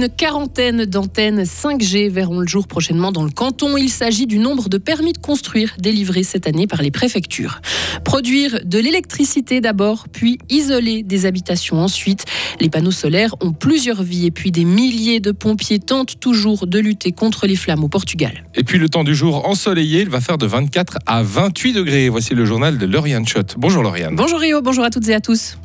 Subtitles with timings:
[0.00, 3.76] Une quarantaine d'antennes 5G verront le jour prochainement dans le canton.
[3.76, 7.60] Il s'agit du nombre de permis de construire délivrés cette année par les préfectures.
[8.02, 12.24] Produire de l'électricité d'abord, puis isoler des habitations ensuite.
[12.60, 16.78] Les panneaux solaires ont plusieurs vies et puis des milliers de pompiers tentent toujours de
[16.78, 18.44] lutter contre les flammes au Portugal.
[18.54, 22.08] Et puis le temps du jour ensoleillé, il va faire de 24 à 28 degrés.
[22.08, 23.56] Voici le journal de Lauriane Schott.
[23.58, 24.16] Bonjour Lauriane.
[24.16, 25.58] Bonjour Rio, bonjour à toutes et à tous.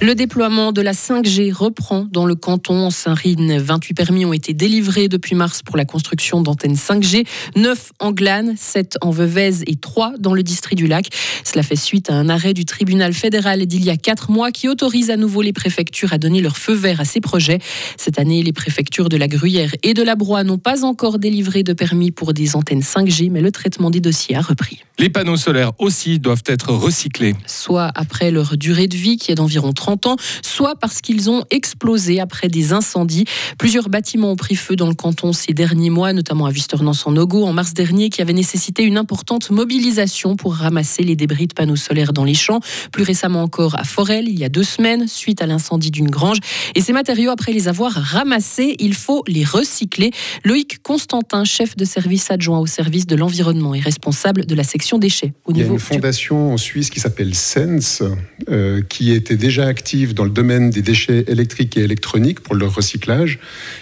[0.00, 3.58] Le déploiement de la 5G reprend dans le canton en Saint-Rine.
[3.58, 7.26] 28 permis ont été délivrés depuis mars pour la construction d'antennes 5G,
[7.56, 11.08] 9 en Glane, 7 en Veuvez et 3 dans le district du Lac.
[11.42, 14.68] Cela fait suite à un arrêt du tribunal fédéral d'il y a 4 mois qui
[14.68, 17.58] autorise à nouveau les préfectures à donner leur feu vert à ces projets.
[17.96, 21.64] Cette année, les préfectures de la Gruyère et de la Broye n'ont pas encore délivré
[21.64, 24.84] de permis pour des antennes 5G, mais le traitement des dossiers a repris.
[25.00, 27.34] Les panneaux solaires aussi doivent être recyclés.
[27.46, 29.88] Soit après leur durée de vie qui est d'environ 30
[30.42, 33.24] soit parce qu'ils ont explosé après des incendies.
[33.58, 37.16] Plusieurs bâtiments ont pris feu dans le canton ces derniers mois, notamment à Visternance en
[37.16, 41.54] Ogo en mars dernier, qui avait nécessité une importante mobilisation pour ramasser les débris de
[41.54, 42.60] panneaux solaires dans les champs.
[42.92, 46.38] Plus récemment encore à Forel, il y a deux semaines, suite à l'incendie d'une grange.
[46.74, 50.10] Et ces matériaux, après les avoir ramassés, il faut les recycler.
[50.44, 54.98] Loïc Constantin, chef de service adjoint au service de l'environnement et responsable de la section
[54.98, 55.32] déchets.
[55.44, 58.02] Au il y a une fondation en Suisse qui s'appelle SENS,
[58.48, 62.74] euh, qui était déjà active dans le domaine des déchets électriques et électroniques pour leur
[62.74, 63.38] recyclage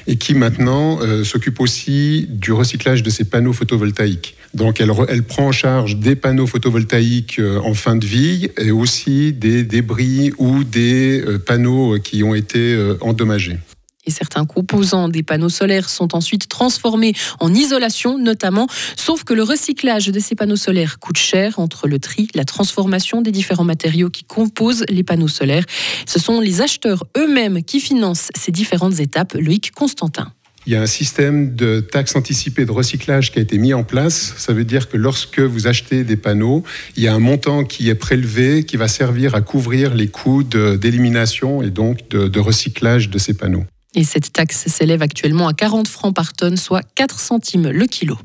[0.06, 4.36] et qui maintenant euh, s'occupe aussi du recyclage de ces panneaux photovoltaïques.
[4.52, 8.70] Donc elle, elle, prend en charge des panneaux photovoltaïques euh, en fin de vie et
[8.70, 13.58] aussi des débris ou des euh, panneaux qui ont été endommagés
[14.06, 19.42] et certains composants des panneaux solaires sont ensuite transformés en isolation notamment, sauf que le
[19.42, 24.10] recyclage de ces panneaux solaires coûte cher entre le tri, la transformation des différents matériaux
[24.10, 25.64] qui composent les panneaux solaires.
[26.06, 30.32] Ce sont les acheteurs eux-mêmes qui financent ces différentes étapes, Loïc Constantin.
[30.66, 33.84] Il y a un système de taxe anticipée de recyclage qui a été mis en
[33.84, 34.34] place.
[34.36, 36.64] Ça veut dire que lorsque vous achetez des panneaux,
[36.96, 40.42] il y a un montant qui est prélevé qui va servir à couvrir les coûts
[40.42, 43.64] d'élimination et donc de, de recyclage de ces panneaux.
[43.96, 48.16] Et cette taxe s'élève actuellement à 40 francs par tonne, soit 4 centimes le kilo.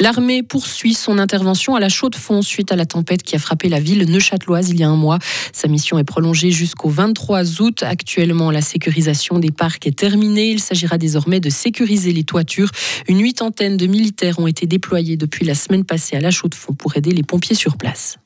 [0.00, 3.78] L'armée poursuit son intervention à la Chaux-de-Fonds suite à la tempête qui a frappé la
[3.78, 5.18] ville neuchâteloise il y a un mois.
[5.52, 7.82] Sa mission est prolongée jusqu'au 23 août.
[7.82, 10.50] Actuellement, la sécurisation des parcs est terminée.
[10.50, 12.70] Il s'agira désormais de sécuriser les toitures.
[13.08, 16.96] Une huitantaine de militaires ont été déployés depuis la semaine passée à la Chaux-de-Fonds pour
[16.96, 18.18] aider les pompiers sur place.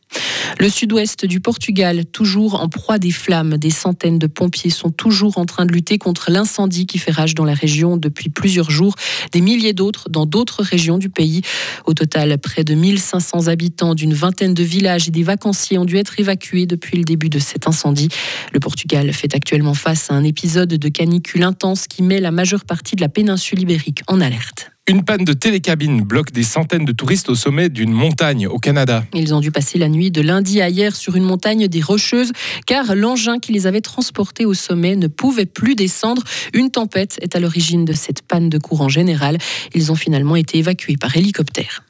[0.58, 5.38] Le sud-ouest du Portugal, toujours en proie des flammes, des centaines de pompiers sont toujours
[5.38, 8.94] en train de lutter contre l'incendie qui fait rage dans la région depuis plusieurs jours,
[9.32, 11.42] des milliers d'autres dans d'autres régions du pays.
[11.84, 15.96] Au total, près de 1500 habitants d'une vingtaine de villages et des vacanciers ont dû
[15.96, 18.08] être évacués depuis le début de cet incendie.
[18.52, 22.64] Le Portugal fait actuellement face à un épisode de canicule intense qui met la majeure
[22.64, 24.75] partie de la péninsule ibérique en alerte.
[24.88, 29.04] Une panne de télécabine bloque des centaines de touristes au sommet d'une montagne au Canada.
[29.14, 32.30] Ils ont dû passer la nuit de lundi à hier sur une montagne des Rocheuses
[32.66, 36.22] car l'engin qui les avait transportés au sommet ne pouvait plus descendre.
[36.54, 39.38] Une tempête est à l'origine de cette panne de courant général.
[39.74, 41.85] Ils ont finalement été évacués par hélicoptère.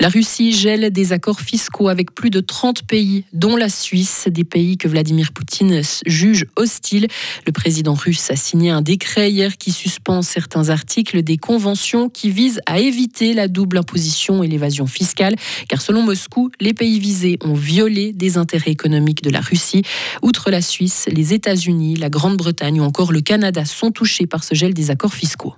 [0.00, 4.44] La Russie gèle des accords fiscaux avec plus de 30 pays, dont la Suisse, des
[4.44, 7.06] pays que Vladimir Poutine juge hostiles.
[7.46, 12.30] Le président russe a signé un décret hier qui suspend certains articles des conventions qui
[12.30, 15.36] visent à éviter la double imposition et l'évasion fiscale,
[15.68, 19.82] car selon Moscou, les pays visés ont violé des intérêts économiques de la Russie.
[20.22, 24.54] Outre la Suisse, les États-Unis, la Grande-Bretagne ou encore le Canada sont touchés par ce
[24.54, 25.54] gel des accords fiscaux.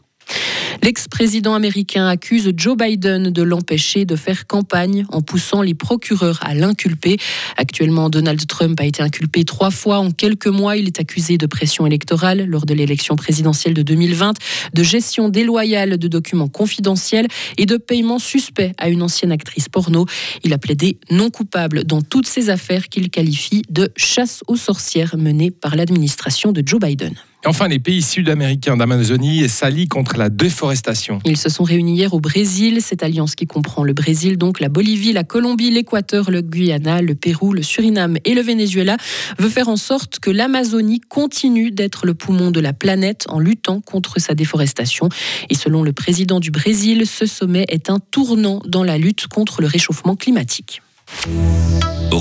[0.82, 6.54] L'ex-président américain accuse Joe Biden de l'empêcher de faire campagne en poussant les procureurs à
[6.54, 7.18] l'inculper.
[7.56, 10.76] Actuellement, Donald Trump a été inculpé trois fois en quelques mois.
[10.76, 14.34] Il est accusé de pression électorale lors de l'élection présidentielle de 2020,
[14.74, 17.28] de gestion déloyale de documents confidentiels
[17.58, 20.06] et de paiement suspect à une ancienne actrice porno.
[20.44, 25.16] Il a plaidé non coupable dans toutes ces affaires qu'il qualifie de chasse aux sorcières
[25.16, 27.14] menée par l'administration de Joe Biden.
[27.44, 31.20] Enfin, les pays sud-américains d'Amazonie s'allient contre la déforestation.
[31.24, 32.82] Ils se sont réunis hier au Brésil.
[32.82, 37.14] Cette alliance qui comprend le Brésil, donc la Bolivie, la Colombie, l'Équateur, le Guyana, le
[37.14, 38.96] Pérou, le Suriname et le Venezuela,
[39.38, 43.80] veut faire en sorte que l'Amazonie continue d'être le poumon de la planète en luttant
[43.80, 45.08] contre sa déforestation.
[45.48, 49.60] Et selon le président du Brésil, ce sommet est un tournant dans la lutte contre
[49.60, 50.82] le réchauffement climatique.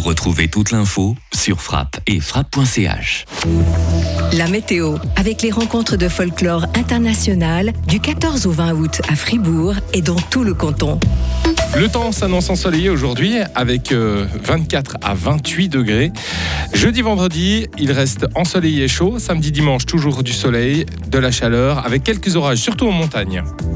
[0.05, 3.25] Retrouvez toute l'info sur frappe et frappe.ch.
[4.33, 9.73] La météo, avec les rencontres de folklore international du 14 au 20 août à Fribourg
[9.93, 10.99] et dans tout le canton.
[11.75, 16.11] Le temps s'annonce ensoleillé aujourd'hui avec euh, 24 à 28 degrés.
[16.73, 19.17] Jeudi, vendredi, il reste ensoleillé et chaud.
[19.17, 23.43] Samedi, dimanche, toujours du soleil, de la chaleur avec quelques orages, surtout en montagne.